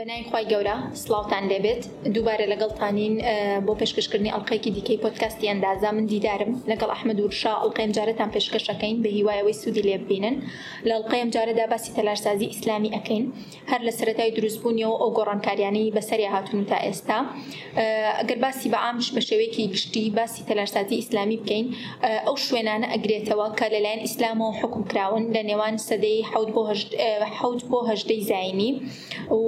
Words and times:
بەنایخوای 0.00 0.44
گەورە 0.52 0.76
سلااوان 1.02 1.44
لێبێت 1.50 1.82
دووبارە 2.14 2.46
لەگەڵتانین 2.52 3.14
بۆ 3.66 3.72
پێشکەشکردنی 3.80 4.30
ئەڵلقەیەکی 4.34 4.70
دیکەی 4.76 4.98
پۆتکاستی 5.04 5.46
ئەندازا 5.50 5.90
من 5.96 6.04
دیدارم 6.12 6.52
لەگەڵ 6.70 6.90
ئەحمد 6.94 7.18
وورشا 7.22 7.52
ئەڵلقەم 7.62 7.90
جارەتان 7.96 8.30
پێشکەشەکەین 8.36 8.96
بە 9.04 9.08
هیوایەوەی 9.18 9.56
سوودی 9.62 9.82
لێ 9.88 9.96
ببینن 10.02 10.36
لە 10.88 10.92
ئەڵلقەم 10.96 11.28
جارەدا 11.34 11.64
باسی 11.72 11.90
تەلارسازی 11.96 12.46
ئیسلامی 12.52 12.90
ئەەکەین 12.96 13.24
هەر 13.70 13.80
لە 13.86 13.92
سەتای 13.98 14.30
دروستبوونیەوە 14.38 14.96
ئەو 15.02 15.10
گۆڕانکاریانی 15.18 15.82
بەسەری 15.96 16.26
هاتون 16.34 16.62
تا 16.70 16.76
ئێستا 16.86 17.18
ئەگەر 18.18 18.38
باسی 18.44 18.68
بە 18.72 18.78
ئامش 18.84 19.06
بە 19.14 19.20
شێوەیەکی 19.28 19.62
گشتی 19.74 20.04
باسی 20.18 20.40
تەلارسازی 20.50 20.94
ئیسلامی 21.00 21.36
بکەین 21.42 21.66
ئەو 22.26 22.36
شوێنانە 22.46 22.86
ئەگرێتەوە 22.94 23.46
کە 23.58 23.66
لەلایەن 23.74 24.00
ئیسلامەوە 24.06 24.52
حکم 24.60 24.82
کراون 24.90 25.24
لە 25.34 25.42
نێوان 25.50 25.74
سەدەی 25.88 26.18
حوت 26.30 26.50
بۆ 26.54 26.62
هەشت 26.70 27.66
بۆ 27.72 27.78
هەشدەی 27.90 28.20
زایانی 28.30 28.70
و 29.38 29.42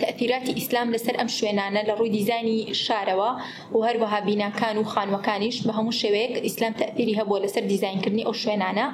تاثیراتی 0.00 0.52
ئیسلام 0.58 0.88
لەسەر 0.96 1.16
ئەم 1.20 1.28
شوێنانە 1.36 1.82
لە 1.86 1.90
ڕووی 1.98 2.10
دیزانی 2.16 2.58
شارەوە 2.84 3.30
و 3.74 3.78
هەروەها 3.88 4.20
بیناکان 4.26 4.76
و 4.78 4.84
خانوەکانیش 4.92 5.56
بە 5.66 5.72
هەموو 5.78 5.96
شێوەیەک 6.02 6.32
ئیسلام 6.46 6.72
تاثیری 6.78 7.14
هەبووە 7.20 7.38
لەسەر 7.44 7.64
دیزینکردنی 7.72 8.24
ئەو 8.26 8.34
شوێنانە 8.42 8.86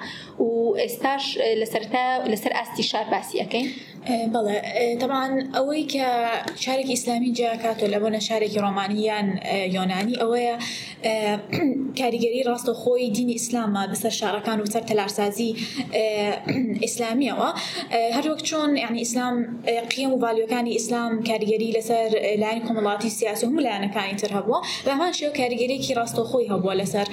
و 0.44 0.50
ئێستاش 0.82 1.24
لەسەر 1.60 1.82
لەسەر 2.32 2.52
ئاستی 2.56 2.82
شار 2.90 3.06
باسیەکەین 3.14 3.66
إيه، 4.08 4.26
بلى 4.26 4.62
إيه، 4.76 4.98
طبعا 4.98 5.50
ئەوەی 5.54 5.90
کە 5.92 6.02
شارێکی 6.64 6.90
ئیسلامی 6.96 7.32
جیا 7.36 7.54
کاتۆ 7.64 7.86
لەبەرە 7.92 8.18
شارێکی 8.28 8.58
ڕۆمانیان 8.64 9.26
یۆنانی 9.76 10.14
إيه، 10.16 10.18
ئەوەیە 10.22 10.54
کاریگەری 11.98 12.42
ڕاستە 12.48 12.72
خۆی 12.80 13.10
دینی 13.16 13.32
ئیسلامە 13.38 13.84
بەسەر 13.94 14.08
شارەکان 14.20 14.58
تلارسازي 14.58 14.68
سەر 14.76 14.82
تەلارسازی 14.90 15.50
ئیسلامیەوە 16.86 17.48
وقت 18.30 18.44
شون 18.46 18.76
يعني 18.76 19.02
اسلام 19.02 19.60
قيم 19.96 20.10
و 20.12 20.16
بالیەکانی 20.24 20.72
ئیسلام 20.78 21.10
کاریگەری 21.28 21.70
لەسەر 21.72 22.10
لاین 22.42 22.60
کۆمەڵاتی 22.66 23.06
سیاسی 23.18 23.46
هەموو 23.46 23.60
لایەنەکانی 23.64 24.16
تر 24.20 24.28
هەبووە 24.36 24.60
بەمان 24.86 25.12
شێو 25.18 25.32
کاریگەرێکی 25.38 25.94
ڕاستە 25.98 26.22
خۆی 26.32 26.48
هەبووە 26.52 26.74
لەسەر 26.84 27.06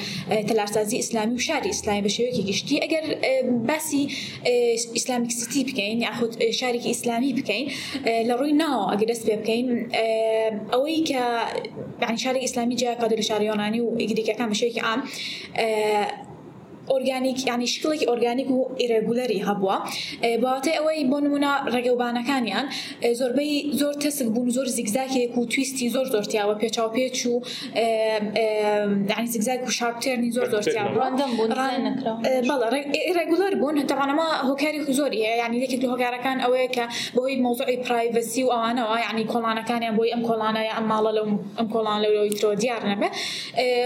تەلارسازی 0.48 0.96
ئیسلامی 1.02 1.36
و 1.36 1.38
شاری 1.48 1.70
اسلامي 1.76 2.02
بە 2.10 2.12
شێوەیەکی 2.16 2.42
اجر 2.48 2.82
ئەگەر 2.86 3.04
باسی 3.68 4.04
ئیسلامیکسیتی 4.96 5.64
بكين 5.64 6.02
یاخود 6.02 6.44
شاري 6.50 6.77
شارێکی 6.78 6.92
ئیسلامی 6.96 7.32
بکەین 7.40 7.66
لە 8.28 8.34
ڕووی 8.40 8.54
ناوە 8.62 8.84
ئەگە 8.92 9.06
دەست 9.12 9.24
پێ 9.28 9.36
بکەین 9.42 9.68
ئەوەی 10.74 11.00
کە 11.10 11.24
شاری 12.24 12.40
ئیسلامی 12.46 12.76
جیاکە 12.82 13.08
لە 13.20 13.24
شاریۆنانی 13.30 13.82
و 13.86 13.90
ئیگریکەکان 14.02 14.48
بەشێکی 14.52 14.82
ئام 14.86 15.02
ئۆرگانیک 16.94 17.40
ینی 17.52 17.68
شکلێکی 17.74 18.06
ئۆرگانیک 18.12 18.50
و 18.56 18.60
ئێرەگولەری 18.82 19.40
هەبووە 19.48 19.76
باتێ 20.46 20.72
ئەوەی 20.80 21.04
بۆ 21.12 21.18
نمونە 21.26 21.52
ڕێگەوبانەکانیان 21.74 22.66
زۆربەی 23.20 23.52
زۆر 23.82 23.94
تەسک 24.04 24.28
بوون 24.36 24.50
زۆر 24.58 24.68
زیگزاکێک 24.78 25.32
و 25.40 25.46
تویستی 25.52 25.88
زۆر 25.96 26.06
زۆرتیاوە 26.14 26.56
پێچاو 26.62 26.90
پێچ 26.96 27.18
و 27.34 27.36
ینی 29.20 29.28
زیگزاک 29.34 29.60
و 29.68 29.72
شارپتێرنی 29.78 30.32
زۆر 30.38 30.48
زۆرتیاوە 30.54 30.90
بەڵە 32.50 32.68
ڕێگولەر 33.18 33.54
بوون 33.62 33.76
هەتەوانەما 33.82 34.28
هۆکاری 34.50 34.80
زۆری 35.00 35.20
هەیە 35.28 35.38
ینی 35.46 35.58
لێکێک 35.62 35.82
لە 35.84 35.88
هۆکارەکان 35.94 36.38
ئەوەیە 36.44 36.70
کە 36.76 36.86
بۆی 37.18 37.34
مۆزۆی 37.46 37.78
پرایڤسی 37.86 38.42
و 38.46 38.50
ئەوانەوە 38.56 38.98
ینی 39.08 39.26
کۆڵانەکانیان 39.32 39.94
بۆی 39.98 40.12
ئەم 40.14 40.22
کۆڵانەیە 40.28 40.74
ئەم 40.78 40.86
ماڵە 40.92 41.12
لەو 41.18 41.28
ئەم 41.58 41.68
کۆڵان 41.74 42.00
لەوەی 42.04 42.32
تۆ 42.42 42.50
دیار 42.62 42.82
نەبێ 42.92 43.10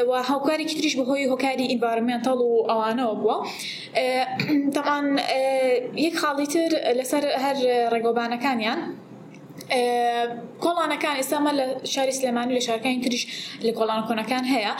و 0.10 0.12
هاوکاری 0.30 0.66
تریش 0.70 0.94
بەهۆی 1.00 1.26
هۆکاری 1.32 1.66
ئینڤارمنتال 1.74 2.40
و 2.48 2.52
ئەوان 2.70 2.91
ئەوانەوە 2.92 3.14
بووە 3.22 3.38
تەمان 4.76 5.08
یەک 6.06 6.16
خاڵی 6.22 6.48
تر 6.54 6.72
لەسەر 6.98 7.24
هەر 7.44 7.58
ڕێگۆبانەکانیان 7.94 8.82
کۆڵانەکان 10.66 11.16
ئێستامە 11.22 11.52
لە 11.60 11.66
شاری 11.94 12.14
سلێمانی 12.20 12.54
لە 12.58 12.62
شارەکانی 12.68 13.00
تریش 13.06 13.24
لە 13.68 13.72
کۆڵان 13.80 14.02
کۆنەکان 14.10 14.44
هەیە 14.54 14.72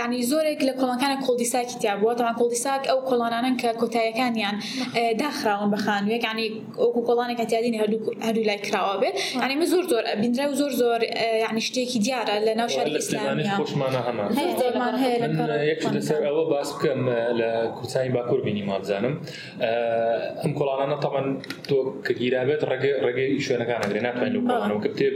ینی 0.00 0.20
زۆرێک 0.30 0.60
لە 0.68 0.72
کۆڵەکانە 0.80 1.16
کۆڵدیساکی 1.24 1.76
تیا 1.82 1.94
بووە 2.00 2.12
تەوان 2.18 2.34
کۆڵدیساک 2.40 2.82
ئەو 2.90 2.98
کۆڵانانن 3.08 3.54
کە 3.60 3.68
کۆتاییەکانیان 3.80 4.56
داخراون 5.22 5.68
بە 5.74 5.78
خانوێک 5.86 6.22
ینی 6.30 6.46
ئەوکو 6.82 7.00
کۆڵانێک 7.08 7.36
کەتیادین 7.42 7.74
هەردوو 8.26 8.42
لای 8.48 8.58
کراوە 8.66 8.94
بێت 9.02 9.14
ینی 9.44 9.54
من 9.60 9.68
زۆر 9.72 9.84
زۆر 9.92 10.04
بینرا 10.22 10.44
و 10.50 10.54
زۆر 10.60 10.72
زۆر 10.82 11.00
ینی 11.50 11.62
شتێکی 11.68 11.98
دیارە 12.04 12.34
لە 12.46 12.52
ناو 12.60 12.68
شاری 12.76 12.90
ئیسلامی 13.00 13.44
خۆشمانە 13.62 14.00
هەمان 14.06 14.28
لەسەر 15.96 16.20
ئەوە 16.28 16.44
باس 16.52 16.68
بکەم 16.76 17.00
لە 17.40 17.50
کوچایی 17.78 18.10
باکوور 18.16 18.40
بینی 18.46 18.62
مابزانم 18.70 19.14
ئەم 20.42 20.52
کۆڵانانە 20.58 20.96
تەمان 21.04 21.26
تۆ 21.68 21.76
کە 22.06 22.12
گیرابێت 22.20 22.60
ڕێگەی 23.04 23.32
شوێنەکانەگرێ 23.46 24.00
ناتوانین 24.06 24.34
لە 24.36 24.44
کۆڵانەوە 24.48 24.80
کە 24.84 24.90
بتێ 24.94 25.08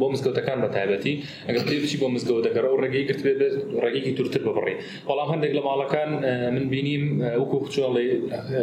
بۆ 0.00 0.06
مزگەوتەکان 0.12 0.58
بە 0.64 0.68
تایبەتی 0.76 1.14
ئەگەر 1.48 1.64
پێ 1.68 1.76
بچی 1.82 1.96
بۆ 2.02 2.06
مزگەوتەکەەوە 2.14 2.70
و 2.74 2.76
ڕێگەی 2.84 3.04
گرت 3.08 3.20
بێت 3.26 3.38
ڕێگەیەکی 3.84 4.12
تورتر 4.18 4.42
ببڕی 4.46 4.76
بەڵام 5.08 5.28
هەندێک 5.34 5.52
لە 5.58 5.62
ماڵەکان 5.68 6.10
من 6.54 6.66
بینیم 6.72 7.04
وەکو 7.40 7.56
خچۆڵی 7.64 8.08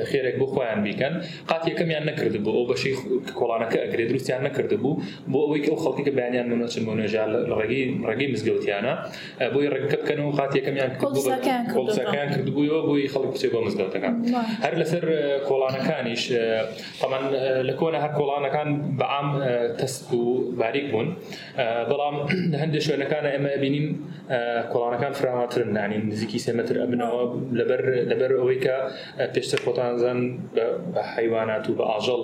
خێرێک 0.09 0.35
بۆ 0.41 0.45
خۆیان 0.53 0.79
بیکەن 0.85 1.13
قات 1.49 1.63
یەکەمیان 1.71 2.03
نەکرد 2.09 2.35
بوو 2.43 2.55
ئەو 2.59 2.65
بەشی 2.71 2.91
کۆڵانەکە 3.39 3.77
ئەگرێ 3.83 4.03
دروستیان 4.11 4.41
نەکرد 4.47 4.71
بوو 4.83 4.91
بۆ 5.31 5.39
ئەوەی 5.45 5.61
کە 5.65 5.71
خەڵکی 5.83 6.03
کە 6.07 6.11
بەیانیان 6.17 6.47
منە 6.51 6.67
چ 6.73 6.75
منۆژال 6.87 7.31
ڕێگەی 7.59 7.83
ڕێگەی 8.09 8.27
مزگەوتیانە 8.33 8.93
بۆی 9.53 9.67
ڕێکەکەن 9.73 10.19
و 10.27 10.31
قات 10.37 10.51
یەکەمیان 10.59 10.91
کۆڵسەکان 11.77 12.27
کردبوویەوە 12.35 12.81
بۆی 12.89 13.07
خەڵک 13.13 13.29
کچێ 13.35 13.49
بۆ 13.53 13.59
مزگەوتەکان 13.67 14.15
هەر 14.65 14.73
لەسەر 14.81 15.03
کۆڵانەکانیش 15.49 16.23
تەمان 17.01 17.23
لە 17.69 17.73
کۆنە 17.79 17.99
هەر 18.03 18.11
کۆڵانەکان 18.19 18.69
بەعام 18.99 19.27
تەست 19.79 20.09
و 20.13 20.23
باریک 20.59 20.87
بوون 20.91 21.07
بەڵام 21.91 22.15
هەندێک 22.61 22.83
شوێنەکانە 22.87 23.29
ئەمە 23.35 23.51
بینین 23.63 23.87
کۆڵانەکان 24.71 25.13
فراماترن 25.19 25.69
نانی 25.77 25.97
نزیکی 26.11 26.39
سێمەتر 26.47 26.75
ئەبنەوە 26.83 27.21
لەبەر 27.59 27.81
لەبەر 28.11 28.31
ئەوەی 28.39 28.57
کە 28.65 28.75
پێشتر 29.33 29.59
خۆتانزان 29.65 30.19
بە 30.93 31.01
حیوانات 31.15 31.65
و 31.69 31.73
بە 31.79 31.83
ئاژەڵ 31.91 32.23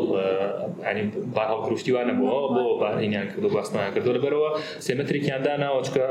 باهاڵگرفتیوانە 1.36 2.14
بووە 2.20 2.46
بۆ 2.56 2.66
باهینیان 2.82 3.28
کردو 3.32 3.50
باستانیان 3.58 3.92
کردو 3.96 4.12
لەبەرەوە 4.18 4.50
سێمەترێکیانداناوە 4.88 5.80
چکە 5.88 6.06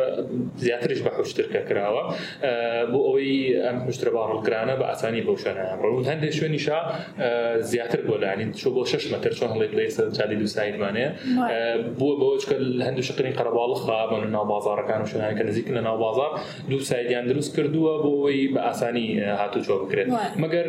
زیاترش 0.65 1.01
بە 1.07 1.11
حوشترکە 1.19 1.61
کراوە 1.69 2.03
بۆ 2.93 2.99
ئەوەی 3.09 3.33
ئەم 3.65 3.79
حشتە 3.87 4.09
باڵگرانە 4.17 4.75
بە 4.81 4.85
ئاسانی 4.91 5.21
بەو 5.27 5.37
شوێنیان 5.43 5.79
ڕون 5.85 6.03
هەندێک 6.11 6.33
شوێنیشا 6.39 6.79
زیاتر 7.71 8.01
بۆ 8.09 8.15
لاین 8.25 8.51
چۆ 8.61 8.69
بۆ 8.77 8.81
شش 8.93 9.05
مەتر 9.15 9.33
چۆن 9.39 9.51
هەڵێت 9.55 9.73
لێ 9.79 9.87
سەر 9.97 10.07
چادی 10.17 10.37
دوسایدمانەیە 10.43 11.11
بووە 11.99 12.15
بۆ 12.23 12.29
چکە 12.47 12.63
هەندوو 12.87 13.03
شقرین 13.09 13.35
قەرەباڵخ 13.39 13.81
بن 14.11 14.31
ناو 14.31 14.45
بازارەکان 14.55 15.01
و 15.03 15.07
شوێنانکە 15.07 15.43
نزیک 15.49 15.67
لە 15.77 15.81
ناو 15.89 15.97
بازار 15.99 16.31
دوو 16.71 16.81
سایدیان 16.81 17.27
دروست 17.27 17.51
کردووە 17.57 17.93
بۆەوەی 18.05 18.55
بە 18.55 18.61
ئاسانی 18.69 19.07
هاتو 19.41 19.61
چۆ 19.67 19.73
بکرێت 19.83 20.09
مەگەر 20.43 20.67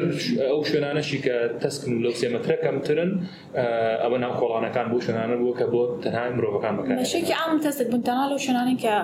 ئەو 0.51 0.61
شوێنانەشی 0.69 1.19
کە 1.25 1.35
تەسکن 1.63 1.91
و 1.93 1.99
لەو 2.05 2.13
سێمەترە 2.21 2.57
کەمترن 2.65 3.11
ئەمە 4.03 4.17
ناو 4.23 4.33
کۆڵانەکان 4.41 4.87
بۆ 4.93 4.97
شوێنانە 5.05 5.35
بووە 5.41 5.53
کە 5.59 5.65
بۆ 5.73 5.81
تەنهای 6.03 6.29
مرۆڤەکان 6.37 6.73
بکەن 6.79 6.97
شێکی 7.13 7.33
ئام 7.39 7.51
تەستێک 7.65 7.87
بنتەنا 7.93 8.25
لەو 8.31 8.39
شوێنانی 8.45 8.77
کە 8.83 8.95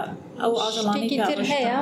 ئەو 0.42 0.54
ئاژەڵانیتر 0.62 1.42
هەیە 1.54 1.78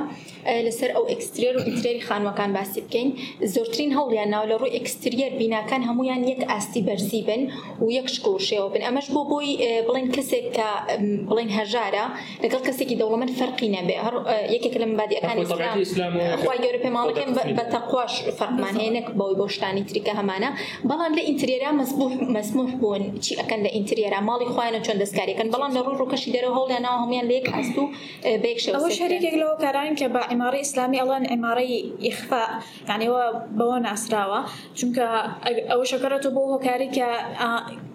لەسەر 0.66 0.90
ئەو 0.96 1.06
ئەکسترێر 1.12 1.56
و 1.58 1.62
ئینترێری 1.68 2.02
خانوەکان 2.08 2.52
باسی 2.58 2.80
بکەین 2.86 3.10
زۆرترین 3.54 3.92
هەوڵیان 3.98 4.30
ناو 4.36 4.44
لە 4.52 4.56
ڕووی 4.62 4.74
ئەکستریەر 4.78 5.32
بیناکان 5.40 5.82
هەمویان 5.90 6.22
یەک 6.32 6.42
ئاستی 6.52 6.82
بەرزی 6.88 7.22
بن 7.28 7.42
و 7.84 7.88
یەک 8.00 8.08
شکوشێەوە 8.16 8.68
بن 8.74 8.84
ئەمەش 8.88 9.08
بۆ 9.14 9.22
بۆی 9.32 9.50
بڵێن 9.88 10.08
کەسێک 10.16 10.46
کە 10.58 10.70
بڵین 11.30 11.50
هەژارە 11.60 12.04
لەگەڵ 12.44 12.62
کەسێکی 12.68 12.96
دەوڵەمەند 13.02 13.32
فەرقی 13.40 13.70
نەبێ 13.78 13.96
هەر 14.06 14.16
یەکێک 14.56 14.74
لە 14.82 14.86
مبادیەکانی 14.94 15.42
ئەسلامخوای 15.46 16.60
گەورە 16.64 16.80
پێماڵەکەم 16.86 17.30
بە 17.58 17.64
تەقواش 17.74 18.14
فەرقمان 18.38 18.74
هەیەنێک 18.82 19.08
بەوەی 19.20 19.36
بۆ 19.40 19.46
شتانی 19.56 19.84
تریکە 19.90 20.14
هەمانە 20.20 20.50
بەڵام 20.90 21.12
لە 21.18 21.22
ئینتریێرا 21.30 21.72
مەسموح 22.36 22.72
بوون 22.82 23.04
چی 23.24 23.32
ئەەکەن 23.42 23.60
لە 23.66 23.70
ئینتریێرا 23.78 24.20
ماڵی 24.30 24.48
خوۆیانە 24.54 24.80
چۆن 24.86 24.98
دەستکاریەکەن 25.04 25.48
بەڵام 25.54 25.72
لە 25.78 25.82
ڕوو 25.86 25.98
ڕووکەشی 26.02 26.32
دەرە 26.36 26.50
هەڵیانەوە 26.58 27.00
هەمیان 27.04 27.26
لەیەک 27.32 27.46
ئەست 27.58 27.76
و 27.82 27.84
بێکش 28.44 28.66
شەریکێک 29.00 29.36
لەوە 29.42 29.54
کاران 29.64 29.94
کە 30.00 30.06
بە 30.14 30.22
ئیماری 30.32 30.60
ئیسلامی 30.64 30.98
ئەڵەن 31.02 31.24
ئێمارەی 31.32 31.72
ئیخفا 32.06 32.44
یانیەوە 32.90 33.24
بەوە 33.58 33.78
ناسراوە 33.88 34.40
چونکە 34.78 35.08
ئەوە 35.72 35.86
شەکەرەوە 35.92 36.30
بۆ 36.36 36.42
هۆکاری 36.54 36.90
کە 36.96 37.08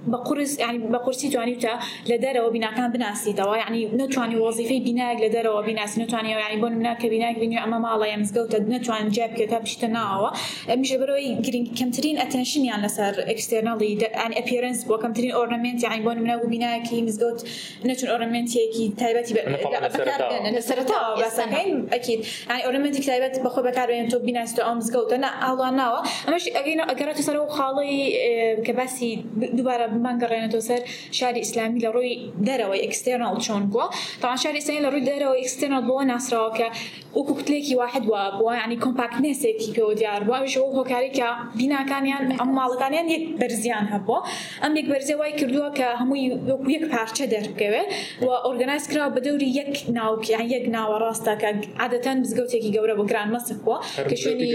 يعني 0.07 0.19
بە 0.21 0.25
قرس 0.27 0.53
ینی 0.59 0.61
يعني 0.61 0.93
بە 0.95 0.99
قورسی 1.05 1.29
توانی 1.33 1.57
تا 1.65 1.73
لە 2.11 2.19
دەرەوە 2.25 2.51
بیناکان 2.57 2.91
بناسیتەوە 2.95 3.55
ینی 3.71 3.81
نتوانی 4.01 4.37
وەزیفەی 4.47 4.81
بیناک 4.87 5.17
لە 5.25 5.29
دەرەوە 5.37 5.61
بیناسی 5.69 6.01
نتوانی 6.03 6.29
ینی 6.33 6.41
يعني 6.45 6.57
بۆ 6.63 6.67
منناکە 6.73 7.07
بیناک 7.15 7.37
بینی 7.43 7.57
ئەمە 7.65 7.79
ماڵە 7.85 8.07
ە 8.15 8.17
مزگەوتە 8.23 8.57
نتوان 8.75 9.09
جاب 9.17 9.33
کە 9.37 9.41
يعني 9.43 9.47
تا 9.53 9.59
بشتە 9.65 9.89
ناوە 9.97 10.31
ئەمیشە 10.73 10.97
بەرەوەی 11.03 11.29
گرنگ 11.47 11.69
کەمترین 11.81 12.17
ئەتەنشنیان 12.23 12.81
لەسەر 12.87 13.15
ئەکسستێرنەڵی 13.31 13.91
ئەن 14.21 14.33
ئەپیرنس 14.39 14.81
بۆ 14.91 14.97
کەمترین 15.05 15.33
نتون 15.37 16.13
أورنمنت 16.13 16.13
هي 16.25 16.87
كي 16.89 16.97
و 17.01 17.05
ب 17.05 17.09
مزگەوت 17.09 17.39
نچون 17.89 18.09
ئۆرنمنتێکی 18.15 18.85
تایبەتی 19.03 19.33
سەرتاوە 20.71 21.15
باسەکەین 21.23 21.71
ئەکییت 21.95 22.21
ئۆرنمنتی 22.67 23.01
تایبەت 23.11 23.35
بەخۆ 23.47 23.61
بەکارێن 23.69 24.07
تۆ 24.13 24.17
بیناستە 24.29 24.61
ئەو 24.67 24.75
مزگەوتە 24.81 25.17
ئاڵان 25.45 25.75
ناوە 25.81 25.99
الله 26.29 26.37
ناوى 26.51 26.51
ئەگەرەتە 26.93 27.23
أجينا 27.23 27.43
و 27.47 27.49
خاڵی 27.59 27.95
کە 28.67 28.71
آه، 28.73 28.77
باسی 28.79 29.11
دوباره 29.59 29.87
هەمومان 29.97 30.17
گەڕێنێتەوە 30.23 30.65
سەر 30.69 30.81
شاری 31.19 31.41
ئیسلامی 31.45 31.81
لە 31.85 31.89
ڕووی 31.95 32.13
دەرەوەی 32.49 32.81
ئەکسستێنال 32.85 33.37
چۆن 33.47 33.63
بووە 33.73 33.87
تاوان 34.23 34.39
شاری 34.43 34.59
ئیسلامی 34.61 34.83
لە 34.85 34.89
ڕووی 34.93 35.05
دەرەوە 35.11 35.35
ئەکسستێنال 35.41 35.83
بۆ 35.89 35.95
ناسراوە 36.13 36.51
کە 36.59 36.69
وەکو 37.19 37.33
کتلێکی 37.41 37.75
واحد 37.83 38.05
وە 38.11 38.23
بووە 38.39 38.53
ینی 38.63 38.77
کۆمپاکنێسێکی 38.85 39.71
پێوە 39.77 39.95
دیار 40.01 40.21
بووەژەوە 40.29 40.69
هۆکارێکە 40.79 41.29
بیناکانیان 41.59 42.25
ئەم 42.41 42.51
ماڵەکانیان 42.59 43.07
یەک 43.15 43.25
بەرزیان 43.41 43.87
هەبووە 43.95 44.21
ئەم 44.63 44.73
یەک 44.79 44.87
بەرزێ 44.93 45.15
وای 45.21 45.33
کردووە 45.41 45.69
کە 45.79 45.89
هەمووی 46.01 46.25
وەکو 46.51 46.69
یەک 46.77 46.85
پارچە 46.93 47.25
دەربکەوێت 47.33 47.89
و 48.27 48.29
ئۆرگنایسکرا 48.47 49.07
بە 49.15 49.21
دەوری 49.27 49.49
یەک 49.61 49.73
ناوکییان 49.99 50.47
یەک 50.55 50.65
ناوە 50.77 50.97
ڕاستەکە 51.05 51.51
عادەتەن 51.83 52.17
بزگەوتێکی 52.23 52.71
گەورە 52.77 52.95
بە 53.01 53.05
گران 53.11 53.29
مەسەوە 53.35 53.77
کە 54.11 54.15
شوێنی 54.23 54.51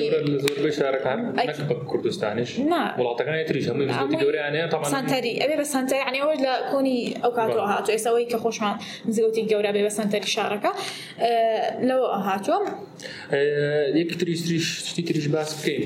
کوردستانیش 1.92 2.52
وڵاتەکانی 3.00 3.44
تریش 3.50 3.66
هەمووی 3.70 4.22
گەوریانەیە 4.24 4.66
تەمانسانتەری 4.74 5.31
هەندی 5.32 5.44
ئەبێ 5.44 5.56
بەسەنتە 5.64 5.94
یعنی 6.04 6.18
ئەوەش 6.22 6.38
لە 6.48 6.54
کۆنی 6.72 7.00
ئەو 7.24 7.32
کاتەوە 7.38 7.66
هاتووە 7.72 7.94
ئێستاەوەی 7.96 8.28
کە 8.32 8.38
خۆشمان 8.44 8.76
نزیوتی 9.10 9.44
گەورە 9.52 9.72
بێ 9.76 9.82
بەسەنتەری 9.88 10.30
شارەکە 10.36 10.72
اه، 10.72 11.70
لەوە 11.88 12.08
هاتووە 12.28 12.60
اه، 12.68 14.00
یەک 14.02 14.12
تریش 14.20 14.66
شتی 14.90 15.04
تریش 15.08 15.28
باس 15.34 15.50
بکەین 15.58 15.86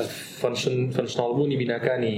فنشنالبوونی 0.00 1.56
بینەکانی 1.64 2.16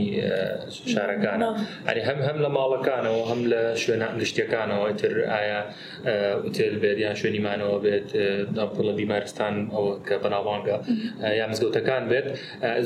شارەکانە 0.93 1.49
ئەنی 1.89 2.01
هەم 2.09 2.19
هەم 2.27 2.39
لە 2.45 2.49
ماڵەکانەوە 2.59 3.23
هەم 3.31 3.41
لە 3.53 3.63
شوێنە 3.83 4.09
گشتەکانەوە 4.23 4.91
تر 5.01 5.15
ئایا 5.35 5.61
ئوتێل 6.45 6.75
بێت 6.83 6.99
یان 7.05 7.15
شوێنیمانەوە 7.21 7.77
بێت 7.85 8.09
پڵە 8.77 8.93
بیمارستان 9.01 9.55
ئەوە 9.75 9.93
کە 10.09 10.15
بەناوانگە 10.25 10.77
یا 11.41 11.47
مزگەوتەکان 11.51 12.03
بێت 12.11 12.27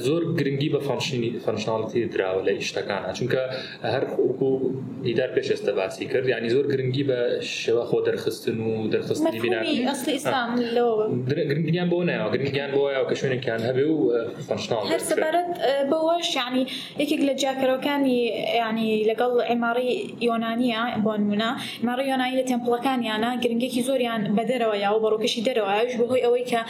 زۆر 0.07 0.23
گرنگی 0.41 0.71
بە 0.75 0.79
فانشنی 0.89 1.31
فنشنالتی 1.47 2.01
درراوە 2.13 2.41
لە 2.49 2.53
ئیشتەکانە 2.59 3.11
چونکە 3.19 3.43
هەر 3.95 4.05
دیدار 5.03 5.31
پێش 5.37 5.49
ئێستا 5.55 5.73
باسی 5.81 6.07
کرد 6.13 6.27
ینی 6.35 6.51
زۆر 6.57 6.67
گرنگی 6.73 7.05
بە 7.11 7.21
شێوە 7.63 7.85
خۆ 7.91 7.97
دەرخستن 8.07 8.59
و 8.69 8.73
دەرخستنی 8.95 9.41
بینانی 9.45 9.75
گرنگیان 11.51 11.89
بۆ 11.93 11.99
نایەوە 12.09 12.31
گرنگیان 12.35 12.71
بۆە 12.77 13.03
کە 13.09 13.15
شوێنێکیان 13.21 13.63
هەبێ 13.69 13.87
و 13.95 13.99
فنشنال 14.49 14.78
هەر 14.91 15.01
سەبارەت 15.11 15.51
بەوەش 15.91 16.29
ینی 16.39 16.65
یەکێک 17.01 17.21
لە 17.29 17.35
جاکەرەکانی 17.43 18.19
ینی 18.63 18.89
لەگەڵ 19.11 19.33
ئێماری 19.51 19.91
یۆنانیە 20.29 20.83
بۆنمونە 21.07 21.51
ماری 21.89 22.05
یۆنایی 22.13 22.35
لە 22.41 22.45
تەمپڵەکانیانە 22.51 23.31
گرنگێکی 23.43 23.83
زۆریان 23.89 24.23
بەدەرەوە 24.37 24.77
یا 24.85 24.91
و 24.95 24.99
بەڕۆکەشی 25.05 25.43
دەرەوەش 25.47 25.91
بەهۆی 26.01 26.23
ئەوەی 26.27 26.45
کە 26.51 26.61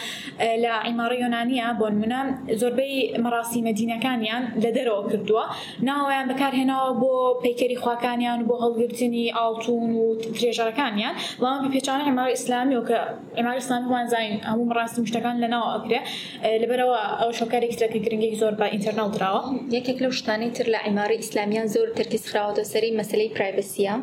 لە 0.65 0.73
ئیماری 0.87 1.17
یۆنانیە 1.25 1.69
بۆنمونە 1.81 2.21
زۆربەی 2.61 2.95
مەراسی 3.25 3.61
مەدینەکانیان 3.69 4.43
لە 4.65 4.71
دەرەوە 4.77 5.03
کردووە 5.11 5.45
ناوەیان 5.89 6.27
بەکارهێنەوە 6.31 6.89
بۆ 7.03 7.13
پیکەری 7.45 7.77
خواکانیان 7.83 8.39
بۆ 8.49 8.55
هەڵگرتنی 8.65 9.25
ئاڵتون 9.39 9.91
و 10.03 10.05
درێژارەکانیان 10.37 11.15
بەڵام 11.41 11.61
پێچانە 11.75 12.03
ئێماری 12.09 12.33
ئسلامی 12.39 12.75
و 12.79 12.83
کە 12.89 12.99
ئێماری 13.39 13.61
ئسلام 13.65 13.83
وانزین 13.93 14.33
هەموو 14.51 14.65
مەڕاستی 14.71 14.99
مشتەکان 15.05 15.37
لەناوە 15.43 15.69
ئەگرێ 15.77 16.01
لەبەرەوە 16.63 17.01
ئەو 17.21 17.31
شۆکارێکی 17.41 17.77
کلوشێکی 17.89 17.99
گرنگێک 18.07 18.35
زور 18.41 18.51
با 18.61 18.67
ئینتەرناڵ 18.73 19.09
درراوە 19.17 19.73
یەکێک 19.77 19.99
لەو 20.03 20.13
شتانەی 20.19 20.51
تر 20.59 20.65
لە 20.75 20.79
عیماری 20.87 21.17
ئیسلامیان 21.21 21.67
زۆر 21.75 21.89
تەرکیز 21.99 22.23
خراوەتە 22.31 22.63
سەری 22.73 22.93
مەسلەی 23.01 23.29
پرایڤسیە 23.37 23.95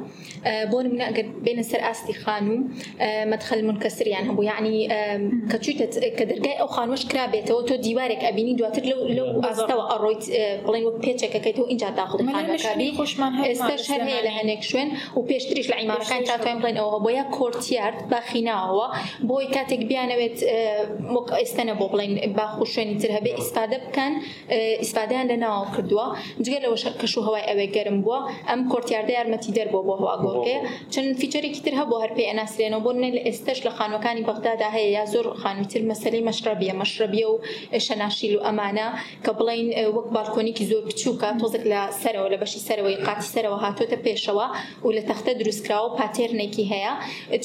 بۆ 0.72 0.78
نمونە 0.86 1.06
ئەگەر 1.10 1.26
بێنە 1.46 1.62
سەر 1.72 1.82
ئاستی 1.88 2.14
خان 2.22 2.46
و 2.54 2.58
مەدخەل 3.32 3.62
منکەسریان 3.68 4.24
هەبوو 4.30 4.44
یعنی 4.52 4.76
کە 5.52 5.58
چوتە 5.64 5.86
کە 6.18 6.26
دەرگای 6.32 6.58
ئەو 6.62 6.70
خانوەش 6.76 7.04
کرا 7.12 7.26
بێتەوە 7.34 7.62
تۆ 7.68 7.74
دیوارێک 7.86 8.22
ئەبینی 8.28 8.54
دواتر 8.60 8.84
لەو 8.92 9.00
لەو 9.18 9.30
ئاستەوە 9.48 9.84
ئەڕۆیت 9.92 10.24
اه، 10.34 10.56
بڵێن 10.66 10.84
وە 10.88 10.92
پێچەکەکەیتەوە 11.06 11.66
اینجا 11.72 11.88
داخڵی 12.00 12.24
خانەکەبی 12.36 12.90
ئێستاش 13.50 13.84
هەر 13.92 14.02
هەیە 14.10 14.22
لە 14.28 14.32
هەنێک 14.38 14.62
شوێن 14.70 14.90
و 15.18 15.22
پێشتریش 15.30 15.68
لە 15.72 15.76
عیمارەکان 15.82 16.22
تا 16.28 16.34
او 16.38 16.58
بڵێن 16.64 16.76
ئەوە 16.82 16.98
بۆیە 17.06 17.24
کۆرتیارد 17.38 18.00
باخیناوەوە 18.12 18.88
بۆی 19.30 19.48
کاتێک 19.56 19.82
بیانەوێت 19.90 20.38
ئێستانە 21.42 21.74
اه، 21.74 21.80
بۆ 21.80 21.86
بڵێن 21.94 22.12
باخ 22.38 22.52
و 22.62 22.66
شوێنی 22.74 22.96
تر 23.02 23.12
هەبێ 23.18 23.32
استفاده 23.42 23.75
ئیسفادە 23.76 23.92
بکەن 23.92 24.82
ئیسفادیان 24.82 25.28
لە 25.32 25.38
ناوە 25.44 25.68
کردووە 25.74 26.08
جگە 26.44 26.60
لەەوە 26.64 26.98
کەش 27.02 27.14
و 27.18 27.22
هەوای 27.28 27.46
ئەوێ 27.50 27.66
گەرم 27.76 28.00
بووە 28.06 28.20
ئەم 28.50 28.62
کورتیاردە 28.72 29.14
یارمەتی 29.20 29.52
دەربوو 29.58 29.84
بۆ 29.88 29.94
هەوا 30.02 30.16
گۆڕکەیە 30.24 30.62
چەند 30.94 31.10
فیچەرێکی 31.22 31.62
تر 31.66 31.74
هەبوو 31.82 31.98
هەر 32.04 32.12
پێ 32.18 32.24
ئەناسرێنەوە 32.32 32.82
بۆ 32.86 32.92
نێ 33.02 33.10
لە 33.18 33.22
ئێستش 33.28 33.60
لە 33.68 33.72
خانەکانی 33.78 34.24
بەغدادا 34.30 34.70
هەیە 34.76 34.90
یا 34.98 35.04
زۆر 35.14 35.26
خانویتر 35.42 35.82
مەسلەی 35.92 36.22
مەشربیە 36.28 36.74
مەشربیە 36.82 37.28
و 37.34 37.36
شەناشیل 37.86 38.34
و 38.38 38.42
ئەمانە 38.48 38.88
کە 39.26 39.32
بڵین 39.40 39.68
وەک 39.96 40.08
بالکۆنیکی 40.18 40.66
زۆر 40.72 40.84
بچووکە 40.90 41.30
تۆزێک 41.42 41.64
لە 41.72 41.80
سەرەوە 42.02 42.28
لە 42.34 42.38
بەشی 42.42 42.60
سەرەوەی 42.68 42.98
قاتی 43.08 43.28
سەرەوە 43.36 43.58
هاتۆتە 43.66 43.98
پێشەوە 44.06 44.48
و 44.86 44.90
لە 44.98 45.02
تەختە 45.10 45.32
دروستکراوە 45.40 45.90
پاتێرنێکی 46.00 46.64
هەیە 46.72 46.92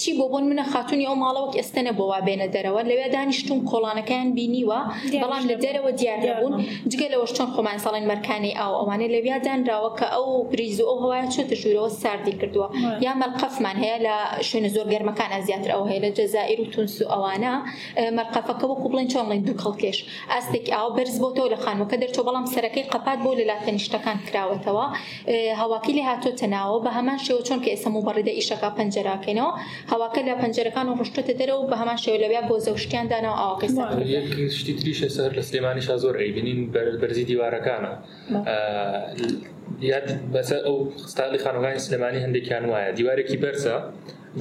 چی 0.01 0.11
بۆ 0.19 0.25
بۆن 0.33 0.45
منە 0.51 0.65
خاتونی 0.73 1.05
ئەو 1.09 1.17
ماڵەوەک 1.23 1.53
ئێستە 1.61 1.81
نەبەوە 1.89 2.19
بێنە 2.27 2.49
دەرەوە 2.55 2.81
لەوێ 2.91 3.07
دانیشتون 3.15 3.59
کۆڵانەکەیان 3.71 4.29
بینیوە 4.37 4.81
بەڵام 5.23 5.45
لە 5.51 5.57
دەرەوە 5.65 5.91
دیار 6.01 6.20
دیاربوون 6.23 6.53
جگە 6.93 7.07
لەەوەش 7.13 7.33
چۆن 7.39 7.49
خۆمان 7.55 7.77
ساڵین 7.85 8.05
مەرکانی 8.11 8.53
ئاو 8.61 8.73
ئەوانە 8.81 9.07
لە 9.15 9.19
ویادانراوە 9.27 9.91
کە 9.99 10.07
ئەو 10.17 10.27
بریز 10.53 10.77
و 10.81 10.85
ئەو 10.91 10.99
هەوای 11.05 11.25
چۆتە 11.35 11.55
ژوورەوە 11.63 11.91
ساردی 12.03 12.35
کردووە 12.41 12.67
یا 13.05 13.13
مەلقەفمان 13.23 13.77
هەیە 13.83 13.99
لە 14.07 14.15
شوێنە 14.49 14.71
زۆر 14.77 14.87
گەرمەکانە 14.93 15.39
زیاتر 15.47 15.71
ئەو 15.77 15.83
هەیە 15.91 16.01
لە 16.05 16.11
جەزائیر 16.19 16.59
و 16.63 16.67
تونس 16.75 16.95
و 17.03 17.05
ئەوانە 17.13 17.53
مەرقەفەکە 18.19 18.65
وەکو 18.71 18.87
بڵێن 18.93 19.09
چۆنڵین 19.13 19.43
دوو 19.49 19.57
خەڵکێش 19.65 19.99
ئاستێک 20.33 20.67
ئاو 20.75 20.89
بەرز 20.97 21.17
بۆتەوە 21.25 21.49
لە 21.55 21.59
خانوەکە 21.65 21.97
دەرچۆ 22.03 22.21
بەڵام 22.27 22.47
سەرەکەی 22.55 22.85
قپات 22.93 23.19
بۆ 23.25 23.31
لە 23.41 23.45
لاتەنیشتەکان 23.51 24.19
کراوەتەوە 24.29 24.87
هەواکی 25.63 25.93
لێ 25.99 26.03
هاتۆ 26.11 26.31
تەناوە 26.41 26.79
بە 26.87 26.91
هەمان 26.99 27.19
شێوە 27.27 27.43
چۆن 27.49 27.61
کە 27.65 27.69
ئێستا 27.75 27.89
موبڕیدە 27.97 28.33
ئیشەکە 28.39 28.69
پەنجەراکەینەوە 28.79 29.53
هەواکە 29.93 30.21
لە 30.29 30.35
پەنجەرەکان 30.41 30.87
و 30.91 30.95
ڕشتتە 31.01 31.33
دەرەوە 31.41 31.65
بە 31.71 31.77
هەمان 31.81 31.99
شێوە 32.05 32.19
لەویا 32.23 32.43
بۆ 32.49 32.55
زەوشتیاندانەوە 32.67 33.37
ئاواقی 33.41 33.69
شتی 34.61 34.75
تریش 34.81 35.01
سەر 35.17 35.31
لە 35.39 35.43
سلێمانی 35.49 35.83
شازۆ 35.87 36.10
زۆرەی 36.11 36.33
بینین 36.37 36.59
بەرزی 37.03 37.25
دیوارەکانە 37.31 37.93
یاد 39.91 40.07
بەسە 40.35 40.57
ئەو 40.67 40.77
ستالی 41.13 41.39
خانەکانی 41.45 41.79
سلمانی 41.87 42.19
هەندێکیان 42.25 42.65
وایە 42.71 42.93
دیوارێکی 42.99 43.37
بەرسە 43.45 43.75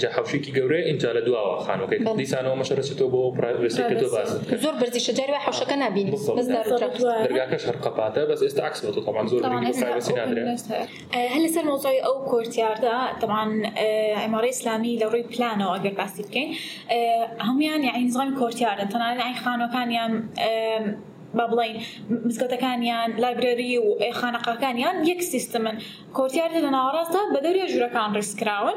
جا 0.01 0.09
حوشێکی 0.17 0.51
گەورەی 0.57 0.83
ئینجا 0.89 1.11
لە 1.17 1.21
دواوە 1.27 1.55
سانو 1.67 1.85
دیسانەوە 2.21 2.57
مەشەرەچێتەوە 2.61 3.09
بۆ 3.13 3.21
پرایڤسی 3.37 3.81
تۆ 4.01 4.07
باز 4.15 4.29
زۆر 4.65 4.75
بەرزی 4.81 4.99
شجاری 5.07 5.31
و 5.35 5.39
حوشەکە 5.47 5.75
نبینی 5.83 6.11
دەرگاکەش 7.23 7.63
هەر 7.69 7.77
قەپاتە 7.85 8.21
بەس 8.31 8.41
ئێستا 8.47 8.61
عکس 8.69 8.79
بۆ 8.85 8.89
تۆمان 9.05 9.25
زۆر 9.31 9.41
پرایڤسی 9.49 10.13
نادرێت 10.19 10.63
هەل 11.33 11.41
لەسەر 11.45 11.63
مۆزۆی 11.69 12.01
ئەو 12.05 12.15
کورتیاردا 12.31 12.97
تەمان 13.21 13.49
ئەمارەی 14.25 14.51
ئیسلامی 14.53 14.93
لە 15.01 15.05
ڕووی 15.11 15.25
پلانەوە 15.33 15.73
ئەگەر 15.77 15.93
باسی 15.99 16.21
بکەین 16.27 16.49
همیان 17.47 17.81
یعنی 17.87 18.03
نظامی 18.09 18.33
کورتیاردن 18.41 18.87
تەنانەت 18.93 19.21
عین 19.27 19.37
خانەکانیان 19.43 20.11
با 21.33 21.45
بڵین 21.51 21.77
مزگەتەکانیان 22.27 23.09
لایبرەری 23.21 23.77
و 23.77 23.93
خانەقاکانیان 24.19 25.07
یەک 25.11 25.21
سیستمن 25.23 25.75
کۆتیار 26.17 26.49
لە 26.57 26.61
ناوەڕاستدا 26.75 27.21
بە 27.33 27.39
دەورێ 27.45 27.65
ژوورەکان 27.71 28.09
ڕستکراون 28.17 28.75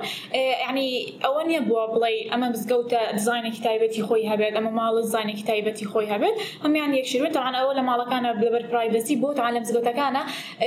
ینی 0.70 0.88
ئەوە 1.24 1.42
نیە 1.50 1.60
بووە 1.68 1.84
بڵێ 1.94 2.10
ئەمە 2.32 2.48
بزگەوتە 2.54 3.00
دزانێکی 3.18 3.60
تایبەتی 3.66 4.02
خۆی 4.08 4.24
هەبێت 4.32 4.52
ئەمە 4.58 4.70
ماڵە 4.78 5.02
زانێکی 5.12 5.44
تایبەتی 5.50 5.84
خۆی 5.90 6.08
هەبێت 6.14 6.34
ئەمیان 6.64 6.90
یەکشێتوان 6.98 7.54
ئەوە 7.58 7.72
لە 7.78 7.82
ماڵەکانە 7.88 8.30
بەبەر 8.42 8.62
پرایڤسی 8.70 9.14
بۆ 9.22 9.28
تا 9.38 9.46
لە 9.54 9.60
مزگەوتەکانە 9.62 10.22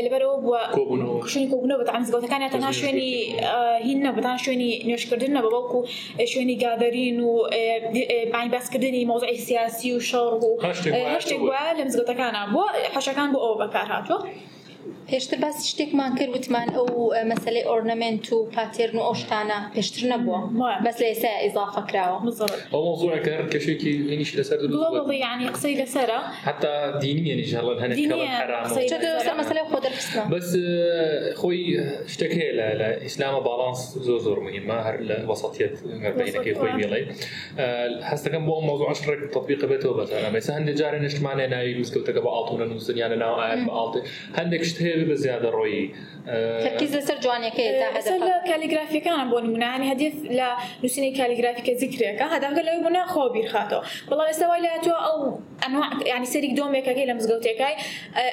لەبەرەوە 0.06 0.38
بووە 0.44 0.62
شوێنی 1.32 1.48
کۆبوونەوە 1.52 1.78
بەتان 1.82 2.00
مزگەوتەکانە 2.04 2.46
تەنها 2.56 2.72
شوێنی 2.80 3.12
هینە 3.88 4.12
بەتان 4.18 4.38
شوێنی 4.44 4.72
نوێشکردنە 4.88 5.40
بە 5.46 5.50
بەڵکو 5.56 5.80
شوێنی 6.32 6.56
گادەرین 6.64 7.18
و 7.28 7.32
باسکردنی 8.56 9.02
مۆزعی 9.12 9.38
سیاسی 9.48 9.90
و 9.96 10.00
شەڕ 10.10 10.34
و 10.48 10.52
هەشتێک 11.16 11.42
لە 11.80 11.84
مزگەوتەکانە 11.88 12.42
بۆ 12.54 12.64
حەشەکان 12.96 13.30
بۆ 13.34 13.40
ئەوە 13.44 13.58
بەکار 13.62 13.88
هاتووە 13.94 14.20
پێشتر 15.12 15.36
باسی 15.46 15.64
شتێکمان 15.72 16.12
کرد 16.20 16.32
وتمان 16.36 16.68
ئەو 16.78 16.90
اه، 16.98 17.24
مەسلەی 17.34 17.64
ئۆرنمنت 17.70 18.26
و 18.34 18.38
پاتێرن 18.56 18.98
و 19.00 19.04
ئۆشتانە 19.10 19.60
پێشتر 19.76 20.02
نەبووە 20.12 20.42
بەس 20.86 20.98
لە 21.02 21.06
ئێستا 21.12 21.30
ئیضافە 21.44 21.82
کراوە 21.90 22.18
ئەو 22.74 22.80
مۆزوع 22.90 23.18
کار 23.28 23.42
کەشێکی 23.54 23.92
ینیش 24.14 24.32
لەسەر 24.40 24.58
ینی 25.40 25.46
قسەی 25.56 25.76
لەسرە 25.82 26.20
حتا 26.48 26.74
دینیێنیش 27.04 27.52
هەڵن 27.58 27.78
اه، 30.26 31.34
خۆی 31.42 31.64
شتێک 32.14 32.32
هەیە 32.40 32.54
لە 32.80 32.88
ئیسلامە 33.06 33.42
باڵانس 33.48 33.80
زۆر 34.08 34.20
زۆر 34.26 34.40
مهمە 34.48 34.78
هەر 34.88 34.98
لە 35.10 35.18
وەسەڵەتێت 35.30 35.76
بینەکەی 36.20 36.54
خۆی 36.60 36.72
میڵێ 36.80 37.00
اه، 37.04 37.90
هەستەکەم 38.12 38.44
بۆ 38.48 38.56
مۆزوع 38.70 38.94
شڕێک 38.98 39.24
تطبیق 39.36 39.62
بێتەوە 39.72 39.96
بەسەرە 40.00 40.28
بەس 40.36 40.48
هەندێک 40.58 40.76
جارە 40.82 41.00
نشتمانێ 41.06 41.48
ناوی 41.54 41.74
مزگەوتەکە 41.82 42.22
بە 42.26 42.30
ئاڵتونە 42.36 42.66
نووسنیانە 42.72 43.18
ناو 43.24 43.36
ئاەت 43.42 43.62
بە 43.68 43.72
ئاڵتێ 43.78 44.02
هەندێک 44.40 44.64
شت 44.70 44.78
هەیە 44.84 44.95
بێ 44.98 45.06
بە 45.10 45.16
زیادە 45.24 45.50
ڕۆیی 45.56 45.84
تەرکیز 46.66 46.92
لەسەر 47.00 47.18
جوانەکەی 47.26 47.70
کالیگرافیەکان 48.52 49.20
بۆ 49.32 49.38
نمونە 49.46 49.68
هەنی 49.76 49.88
هەدی 49.92 50.10
لە 50.40 50.48
نووسینی 50.84 51.10
کالیگرافیکە 51.22 51.74
زیکرێکە 51.82 52.26
هەداگە 52.36 52.62
لەوەی 52.68 52.82
بوونا 52.86 53.04
خۆ 53.14 53.22
او 53.28 53.32
انواع 54.12 54.22
يعني 54.52 54.66
لاتوە 54.72 54.96
ئەو 55.08 55.18
ئەنوع 55.64 55.86
ینی 56.16 56.28
سەرێک 56.34 56.54
دۆمێکەکەی 56.60 57.06
لە 57.10 57.14
مزگەوتێکای 57.20 57.76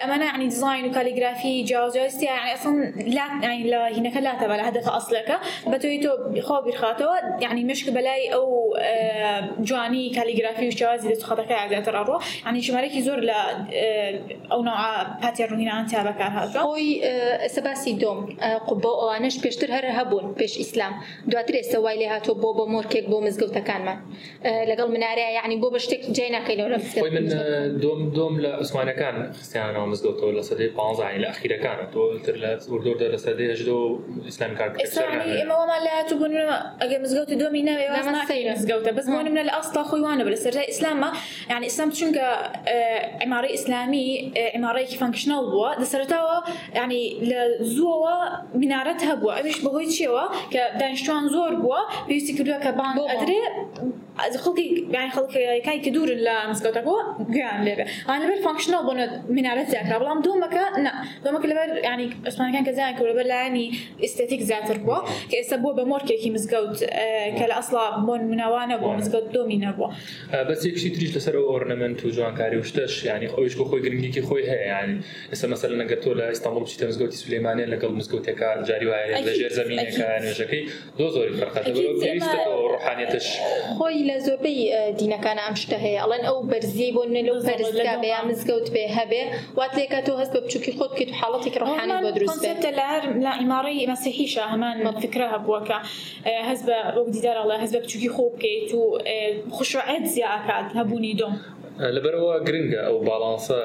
ئەمانە 0.02 0.26
ینی 0.34 0.48
دزین 0.52 0.84
و 0.88 0.90
کالیگرافی 0.98 1.54
يعني 2.32 2.50
اصلا 2.58 2.72
لا 3.16 3.26
لە 3.72 3.80
هینەکە 3.96 4.20
لاتەوە 4.26 4.54
لە 4.60 4.64
هەدەفە 4.68 4.90
ئەسلەکە 4.96 5.36
بەتوی 5.72 5.96
تۆ 6.04 6.08
خۆ 6.46 6.56
بیرخاتەوە 6.66 7.16
جواني 7.38 7.42
كاليغرافي 7.42 7.90
بەلای 7.96 8.22
ئەو 8.34 8.44
جوانی 9.68 10.04
کالیگرافی 10.18 10.66
و 10.68 10.72
جیاوازی 10.80 11.08
دەستخەتەکە 11.12 11.54
ئاگاتەڕڕۆ 11.62 12.16
ینی 12.48 12.60
زور 12.62 12.82
زۆر 13.06 13.20
لە 13.30 13.38
ئەو 14.52 14.60
نوع 14.68 14.78
پاتێڕونینان 15.22 15.84
تا 15.92 15.98
بەکار 16.08 16.32
هذا 16.38 16.51
خۆی 16.60 16.88
آه، 17.00 17.48
سەباسی 17.56 17.92
دۆم 18.04 18.20
ئەوانش 19.02 19.34
آه، 19.36 19.42
پێشتر 19.44 19.70
هەر 19.76 19.86
هەبوون 19.98 20.24
پێش 20.40 20.52
ئیسلام 20.62 20.92
دواتر 21.30 21.54
ئێستا 21.62 21.78
وای 21.84 21.96
لێ 22.00 22.08
هاتۆ 22.14 22.32
بۆ 22.42 22.50
بۆ 22.58 22.64
مۆرکێک 22.74 23.06
بۆ 23.12 23.18
مزگەوتەکانمان 23.26 23.98
آه، 24.00 24.64
لەگەڵ 24.70 24.88
منارەیە 24.94 25.30
یعنی 25.38 25.54
بۆ 25.62 25.68
بە 25.74 25.78
شتێک 25.84 26.02
جێ 26.16 26.26
ناکەینەوە 26.36 26.68
من 27.18 27.28
دۆم 27.84 28.00
دۆم 28.18 28.34
لە 28.44 28.48
عوسمانەکان 28.60 29.16
خستیانەوە 29.38 29.86
مزگەوتەوە 29.92 30.32
لە 30.38 30.42
سەدەی 30.48 30.68
پازانی 30.76 31.18
لە 31.24 31.28
ئەخیرەکان 31.30 31.78
تۆتر 31.94 32.34
لە 32.42 32.50
وردۆدە 32.72 33.06
لە 33.14 33.18
سەدەیەش 33.24 33.60
دۆ 33.70 33.76
ئیسلامی 34.28 34.54
کار 34.58 34.68
ئێمەمان 34.76 35.80
لاتبوون 35.86 36.32
ئەگە 36.82 36.96
مزگەوتی 37.04 37.36
دۆمی 37.42 37.62
ناوێ 37.68 37.88
مزگەوتە 38.56 38.92
بزمان 38.98 39.24
منە 39.34 39.44
لە 39.48 39.52
ئاستا 39.58 39.82
خۆیوانە 39.90 40.22
بە 40.26 40.30
لە 40.34 40.38
سەرای 40.44 40.66
ئیسلامە 40.72 41.08
یعنی 41.50 41.64
ئیسلام 41.68 41.90
چونکە 41.98 42.26
ئەماری 43.22 43.48
ئیسلامی 43.54 44.06
ئەمارەیەکی 44.54 44.96
فانکشنەڵ 45.02 45.40
بووە 45.52 45.70
دەسەرتاوە 45.82 46.41
ینی 46.80 47.02
لە 47.30 47.42
زووەوە 47.74 48.16
منارەت 48.60 49.00
هەبووە 49.10 49.32
ئەوش 49.38 49.56
بەهۆی 49.64 49.88
چیەوە 49.94 50.24
کە 50.52 50.62
دانیشتوان 50.80 51.24
زۆر 51.34 51.52
بووە 51.62 51.80
پێویستی 52.08 52.32
کردووە 52.36 52.58
کە 52.64 52.70
بانگ 52.78 52.96
ئەدرێ 53.12 53.40
از 54.18 54.42
خلقی 54.42 54.86
یعنی 54.92 55.10
خلقی 55.10 55.60
کای 55.64 55.78
کدور 55.80 56.10
لا 56.14 56.50
مسکوت 56.50 56.84
کو 56.84 56.96
گیان 57.32 57.64
لبه 57.68 57.86
انا 58.08 58.24
بر 58.28 58.34
فانکشنال 58.44 58.78
اه، 58.80 58.86
بون 58.86 59.00
آه. 59.00 59.04
اه، 59.08 59.30
من 59.32 59.46
على 59.46 59.64
ذاك 59.64 59.86
بلا 59.98 60.20
دوم 60.24 60.44
ك 60.46 60.54
نا 60.84 60.92
دوم 61.24 61.42
ك 61.42 61.44
لبر 61.46 61.76
يعني 61.84 62.10
اسمان 62.26 62.52
كان 62.52 62.64
كذا 62.64 62.90
كبر 62.92 63.12
بلا 63.12 63.34
يعني 63.34 63.72
استاتيك 64.04 64.42
ذات 64.42 64.72
كو 64.78 64.94
كسبوا 65.30 65.72
بمور 65.72 65.98
كي 66.02 66.30
مسكوت 66.30 66.84
كلا 67.38 67.58
اصلا 67.58 67.98
بون 67.98 68.20
منوانا 68.24 68.76
بو 68.76 68.92
مسكوت 68.92 69.22
دومينا 69.22 69.70
بو 69.70 69.88
بس 70.50 70.64
يك 70.66 70.78
شي 70.78 70.88
تريج 70.88 71.16
لسر 71.16 71.38
اورنمنت 71.38 72.04
وجوان 72.04 72.34
كاري 72.34 72.56
وشتش 72.56 73.04
يعني 73.04 73.28
خويش 73.28 73.56
كو 73.56 73.64
خوي 73.64 73.80
جرينجي 73.80 74.08
كي 74.08 74.22
خوي 74.22 74.42
هي 74.50 74.54
يعني 74.56 75.00
هسه 75.32 75.48
مثلا 75.48 75.84
قلتوا 75.88 76.14
لا 76.14 76.30
اسطنبول 76.30 76.68
شي 76.68 76.86
مسكوت 76.86 77.12
سليمانيه 77.12 77.64
لقل 77.64 77.92
مسكوت 77.92 78.30
كا 78.30 78.62
جاري 78.62 78.86
وهاي 78.86 79.22
لجير 79.24 79.48
زمينه 79.52 79.82
كان 79.82 80.24
وجكي 80.28 80.68
دو 80.98 81.08
زوري 81.08 81.32
فرقه 81.32 81.72
بلو 81.72 82.00
بيست 82.00 82.28
روحانيتش 82.70 83.38
خوي 83.78 84.01
لە 84.10 84.16
زۆربەی 84.26 84.58
اه، 84.70 84.92
دینەکانە 85.00 85.42
ئەم 85.46 85.56
شتە 85.62 85.76
هەیە 85.84 85.98
ئەڵەن 86.02 86.22
ئەو 86.28 86.38
بەرزی 86.52 86.90
بۆ 86.94 87.02
نە 87.16 87.22
لەو 87.28 87.38
بەرزگا 87.48 87.94
بێ 88.02 88.08
یا 88.16 88.20
مزگەوت 88.28 88.66
بێ 88.74 88.84
هەبێ 88.98 89.22
وات 89.58 89.72
لێکە 89.78 89.98
تۆ 90.06 90.12
هەست 90.20 90.32
بە 90.36 90.40
بچووکی 90.44 90.72
خۆت 90.78 90.90
بکەیت 90.92 91.10
و 91.12 91.16
حاڵەتێک 91.20 91.54
بۆ 92.04 92.10
دروست 92.16 92.40
بێت 92.44 92.64
لە 92.78 92.88
لە 93.24 93.32
ئیماری 93.40 93.86
هەمان 94.52 94.76
فکرە 95.02 95.26
هەبووەکە 95.34 95.78
اه، 95.84 96.42
هەست 96.48 96.62
بە 96.68 96.76
دیدارەڵە 97.14 97.56
هەست 97.62 97.72
بە 97.76 97.80
بچووکی 97.84 98.10
خۆ 98.14 98.22
بکەیت 98.34 98.68
و 98.78 98.82
اه، 98.98 99.34
خوشعەت 99.56 100.04
زیاکات 100.14 100.68
هەبوونی 100.78 101.14
دۆم 101.20 101.34
لەبەرەوە 101.96 102.32
گرنگە 102.46 102.80
ئەو 102.86 102.96
باڵانسە 103.08 103.58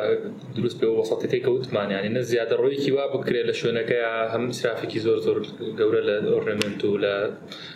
دروست 0.58 0.78
پێ 0.82 0.88
وەسەتی 0.90 1.28
تێکەوتمانیانی 1.34 2.10
نە 2.18 2.22
زیادە 2.32 2.56
ڕۆیکی 2.62 2.92
وا 2.96 3.06
بکرێت 3.16 3.46
لە 3.50 3.56
شوێنەکە 3.60 4.00
هەم 4.34 4.44
سرافێکی 4.60 5.00
زۆر 5.06 5.18
زۆر 5.26 5.40
گەورە 5.80 6.02
لە 6.10 6.16
ئۆرنمنت 6.34 6.82
و 6.86 7.02
لە 7.06 7.14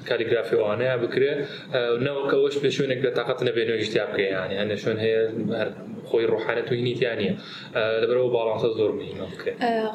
کاریگرافی 0.10 0.56
ئەوانەیە 0.60 0.96
بکرێت 1.04 1.40
نەوەکەەوەش 2.06 2.56
پێ 2.62 2.70
شوێنێک 2.78 3.00
لە 3.06 3.12
تااقەت 3.18 3.40
نەبێنەوەی 3.48 3.84
شتیا 3.88 4.06
بکەیانی 4.12 4.56
هەنە 4.62 4.76
شوێن 4.84 4.98
هەیە 5.06 5.22
خۆی 6.10 6.26
ڕحانەت 6.36 6.68
و 6.72 6.74
نیتیانە 6.88 7.30
لەبەرەوە 8.02 8.30
باڵانسە 8.36 8.68
زۆر 8.78 8.92
مهمە 9.00 9.26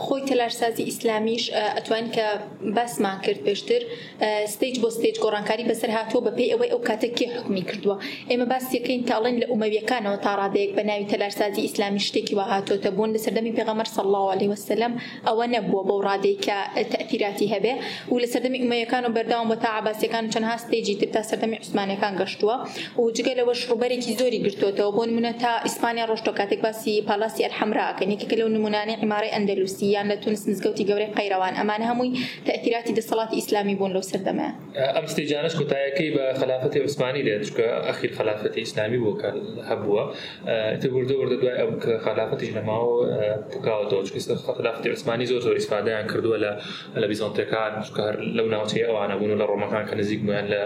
خۆی 0.05 0.21
تەلارسازی 0.31 0.83
ئیسلامیش 0.91 1.45
ئەتوان 1.77 2.07
کە 2.15 2.27
باسمان 2.77 3.17
کرد 3.25 3.41
پێشتر 3.47 3.83
ستیج 4.55 4.75
بۆ 4.83 4.89
ستیج 4.97 5.17
گۆڕانکاری 5.25 5.65
بەسەر 5.71 5.91
هاتووە 5.99 6.21
بە 6.27 6.33
پێی 6.37 6.49
ئەوەی 6.53 6.71
ئەو 6.75 6.81
کاتەکی 6.89 7.27
حکمی 7.37 7.63
کردووە 7.69 7.97
ئێمە 8.31 8.47
باسیەکەین 8.53 9.03
تاڵێن 9.11 9.37
لە 9.43 9.47
عومەویەکانەوە 9.53 10.19
تاڕادەیەک 10.27 10.71
بە 10.79 10.83
ناوی 10.91 11.07
تەلارسازی 11.13 11.61
ئیسلامی 11.67 12.01
شتێکی 12.07 12.35
وا 12.39 12.45
هاتۆتە 12.55 12.89
بوون 12.97 13.11
لە 13.15 13.19
سەردەمی 13.25 13.53
پێغەمەر 13.59 13.89
سەڵاو 13.97 14.27
عليه 14.35 14.49
وسلم 14.55 14.93
ئەوە 15.29 15.47
نەبووە 15.55 15.83
بەو 15.89 16.01
ڕادەی 16.07 16.37
کە 16.47 16.57
تەثیراتی 16.93 17.47
هەبێ 17.55 17.75
و 18.13 18.17
لە 18.23 18.29
سەردەمی 18.33 18.61
عومەیەکان 18.65 19.03
و 19.07 19.11
بەرداوم 19.17 19.49
بە 19.53 19.57
تا 19.63 19.69
عباسیەکان 19.79 20.25
چەندها 20.33 20.57
ستێجی 20.65 20.95
تر 21.01 21.09
تا 21.15 21.21
سەردەمی 21.31 21.57
عوسمانەکان 21.63 22.13
گەشتووە 22.21 22.57
و 23.01 23.05
جگە 23.17 23.33
لەوەش 23.39 23.61
ڕوبەرێکی 23.71 24.13
زۆری 24.19 24.39
گرتوتەوە 24.45 24.91
بۆ 24.97 25.03
نمونە 25.11 25.33
تا 25.43 25.53
ئیسپان 25.67 25.96
نمونانی 25.97 26.17
ڕۆژ 26.17 26.21
کاتێک 26.41 26.61
باسی 26.67 26.95
پاڵاسی 27.09 27.43
ئەرحەمراکەن 27.47 28.09
یەکێکە 28.15 28.37
لەو 28.41 28.49
نمونانی 28.57 28.95
عماری 29.05 29.31
ئەندەلوسییان 29.35 30.07
لە 30.13 30.17
تونس 30.25 30.43
نزگەوتی 30.51 30.85
گەورەی 30.89 31.11
قەیرەوان 31.17 31.55
ئەمانە 31.61 31.85
هەمووی 31.91 32.11
تەئثیراتی 32.47 32.93
دەسەڵاتی 32.99 33.35
ئیسلامی 33.41 33.75
بوون 33.79 33.93
لەو 33.97 34.05
سەردەمە 34.11 34.49
ئەم 34.97 35.07
ستێجانش 35.13 35.55
کۆتایەکەی 35.61 36.11
بە 36.17 36.25
خلافەتی 36.41 36.79
عوسمانی 36.85 37.23
دێت 37.27 37.43
چکە 37.49 37.67
ئەخیر 37.89 38.11
خلافەتی 38.19 38.61
ئیسلامی 38.67 38.99
بۆ 39.05 39.11
هەبووە 39.71 40.03
تبوردە 40.83 41.15
وردە 41.21 41.37
دوای 41.43 41.57
ئەم 41.63 41.71
کە 41.83 41.91
خلافەتیش 42.07 42.51
لەماوە 42.57 42.97
پکاوەەوە 43.53 44.03
چکە 44.07 44.19
خلافەتی 44.57 44.89
عوسمانی 44.95 45.27
زۆر 45.31 45.41
زۆر 45.47 45.57
ئیسپادایان 45.61 46.07
کردووە 46.11 46.39
لە 46.45 46.53
لە 47.03 47.07
أو 47.21 47.27
أنا 47.35 47.93
لەو 48.39 48.47
ناوچەی 48.55 48.83
ئەوانە 48.89 49.15
كان 49.25 49.39
لە 49.41 49.47
ڕۆمەکان 49.51 49.85
کە 49.91 49.95
نزیک 50.01 50.21
بوویان 50.25 50.47
لە 50.53 50.63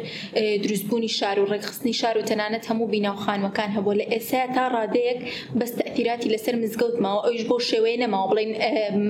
دروستبوونی 0.65 1.09
شار 1.19 1.37
و 1.41 1.47
ڕێکخستنی 1.53 1.95
شار 2.01 2.17
و 2.19 2.23
تەنانەت 2.31 2.65
هەموو 2.71 2.91
بیناوخانەکان 2.95 3.71
هەبوو 3.77 3.95
لە 4.01 4.07
ئێسا 4.13 4.43
تا 4.57 4.65
ڕادەیەک 4.77 5.21
بەس 5.61 5.71
تەفیراتی 5.79 6.29
لەسەر 6.35 6.55
مزگەوتماوە 6.63 7.21
ئەوش 7.27 7.43
بۆ 7.51 7.57
شێوەیە 7.71 7.99
نەماوە 8.03 8.27
بڵین 8.33 8.51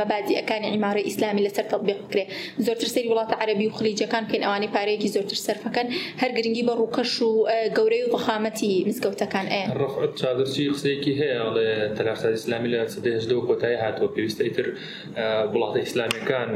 مەبادیەکانی 0.00 0.68
عیمارە 0.74 1.00
ئیسلامی 1.08 1.42
لەسەر 1.46 1.64
تەبێ 1.72 1.94
بکرێ 2.02 2.24
زۆرتر 2.66 2.86
سری 2.94 3.08
وڵاتە 3.14 3.34
عربی 3.42 3.66
و 3.66 3.70
خلیجەکان 3.70 4.24
کەین 4.30 4.42
ئەوانەی 4.46 4.70
پارەیەکی 4.76 5.08
زۆرتر 5.16 5.38
سەرفەکەن 5.46 5.86
هەر 6.22 6.30
گرنگی 6.38 6.62
بە 6.68 6.74
ڕووکەش 6.80 7.22
و 7.22 7.30
گەورەی 7.76 8.02
و 8.04 8.12
ڕخامەتی 8.16 8.72
مزگەوتەکان 8.88 9.46
ئەیە 9.54 9.66
ڕفعت 9.82 10.12
چادرچی 10.20 10.70
قسەیەکی 10.72 11.12
هەیە 11.20 11.42
لە 11.56 11.66
تەلافسا 11.98 12.28
ئسلامی 12.38 12.68
لە 12.74 12.80
سدەهشدە 12.94 13.34
و 13.38 13.42
کۆتایی 13.48 13.76
هاتووە 13.84 14.08
پێویستە 14.16 14.44
تر 14.56 14.66
وڵاتە 15.52 15.78
ئیسلامیەکان 15.84 16.48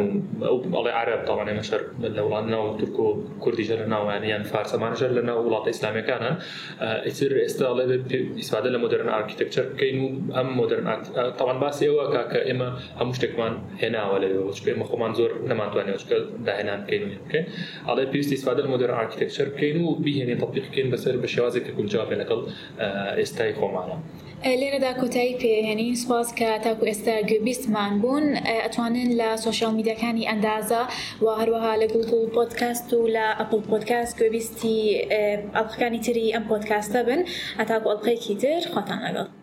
و 0.73 0.73
ئەڵێ 0.77 0.93
عرب 1.01 1.21
تاوانێ 1.29 1.53
مەشەر 1.59 1.83
لە 2.17 2.21
وڵات 2.27 2.45
ناو 2.55 2.77
تورک 2.79 2.97
و 3.01 3.09
کوردیژە 3.45 3.77
لە 3.83 3.87
ناوانیان 3.95 4.43
فارسەمانژەر 4.51 5.11
لە 5.19 5.23
ناو 5.29 5.39
وڵاتە 5.47 5.69
ئیسلامیەکانە 5.75 6.31
ئیتر 7.07 7.31
ئێستا 7.45 7.69
لێ 7.79 7.85
ئیسپادە 8.41 8.69
لە 8.75 8.79
مدرن 8.85 9.09
ئارکیتەکچەر 9.15 9.67
بکەین 9.73 9.99
و 10.05 10.09
ئەم 10.37 10.49
مدرن 10.61 10.85
تاوان 11.39 11.59
باسی 11.63 11.85
ئەوە 11.91 12.05
کاکە 12.15 12.41
ئێمە 12.49 12.69
هەموو 13.01 13.15
شتێکمان 13.19 13.55
هێناوە 13.83 14.17
لەوێ 14.23 14.45
ئێمە 14.71 14.85
خۆمان 14.91 15.13
زۆر 15.19 15.31
نەمانتوە 15.51 15.78
ناتوانێتکە 15.87 16.17
داهێنان 16.47 16.81
بکەین 16.87 17.05
بکەین 17.29 17.47
ئەڵێ 17.87 18.05
پێویستی 18.13 18.37
سوادر 18.45 18.67
مدر 18.73 18.91
ئارکتێکچەر 18.99 19.49
بکەین 19.55 19.77
و 19.85 19.89
بهێنێ 20.05 20.37
تەپیق 20.43 20.65
بکەین 20.71 20.89
بەسەر 20.95 21.15
بە 21.23 21.29
شێوازێکی 21.35 21.73
گونجابێ 21.79 22.17
لەگەڵ 22.23 22.41
ئێستای 23.19 23.53
خۆمانە. 23.59 23.97
لێرەدا 24.61 24.93
کۆتایی 25.01 25.35
پێهێنین 25.43 25.95
سپاس 26.03 26.29
کە 26.39 26.51
تاکو 26.65 26.85
ئێستا 26.91 27.15
گوبیستمان 27.31 27.93
بوون 28.03 28.27
ئەتوانن 28.65 29.11
لە 29.21 29.29
سوۆشال 29.45 29.73
میدیەکانی 29.79 30.25
ئەندازە 30.31 30.83
و 31.25 31.27
هەروەها 31.41 31.73
لە 31.81 31.87
گوڵگوڵ 31.93 32.27
پۆتکاست 32.37 32.89
و 32.97 33.01
لە 33.17 33.27
ئەپل 33.41 33.61
پۆتکاست 33.71 34.13
گوێبیستی 34.19 34.79
ئەڵخەکانی 35.57 36.01
تری 36.07 36.33
ئەم 36.35 36.45
پۆتکاستە 36.51 37.01
بن 37.09 37.21
ئەتاکو 37.59 37.87
ئەڵلقەیەکی 37.91 38.35
تر 38.43 38.63
خۆتان 38.75 39.01
لەگەڵ 39.07 39.38